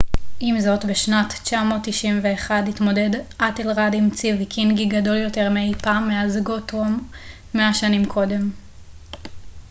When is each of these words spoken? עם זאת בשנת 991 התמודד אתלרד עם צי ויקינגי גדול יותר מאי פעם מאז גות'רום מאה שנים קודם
עם 0.39 0.59
זאת 0.59 0.85
בשנת 0.85 1.33
991 1.43 2.55
התמודד 2.69 3.09
אתלרד 3.47 3.91
עם 3.93 4.09
צי 4.09 4.33
ויקינגי 4.33 4.85
גדול 4.85 5.17
יותר 5.17 5.49
מאי 5.49 5.71
פעם 5.83 6.07
מאז 6.07 6.37
גות'רום 6.43 7.07
מאה 7.53 7.73
שנים 7.73 8.05
קודם 8.05 8.51